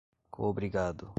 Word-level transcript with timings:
coobrigado 0.31 1.09